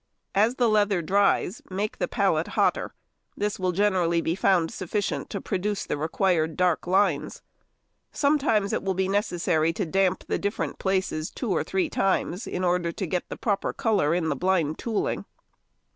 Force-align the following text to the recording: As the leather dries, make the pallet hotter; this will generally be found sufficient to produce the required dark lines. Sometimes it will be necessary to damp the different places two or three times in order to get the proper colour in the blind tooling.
As 0.33 0.55
the 0.55 0.67
leather 0.67 1.03
dries, 1.03 1.61
make 1.69 1.99
the 1.99 2.07
pallet 2.07 2.47
hotter; 2.57 2.95
this 3.37 3.59
will 3.59 3.71
generally 3.71 4.19
be 4.19 4.33
found 4.33 4.71
sufficient 4.73 5.29
to 5.29 5.39
produce 5.39 5.85
the 5.85 5.95
required 5.95 6.57
dark 6.57 6.87
lines. 6.87 7.43
Sometimes 8.11 8.73
it 8.73 8.81
will 8.81 8.95
be 8.95 9.07
necessary 9.07 9.71
to 9.73 9.85
damp 9.85 10.23
the 10.27 10.39
different 10.39 10.79
places 10.79 11.29
two 11.29 11.51
or 11.51 11.63
three 11.63 11.87
times 11.87 12.47
in 12.47 12.63
order 12.63 12.91
to 12.91 13.05
get 13.05 13.29
the 13.29 13.37
proper 13.37 13.73
colour 13.73 14.15
in 14.15 14.29
the 14.29 14.35
blind 14.35 14.79
tooling. 14.79 15.23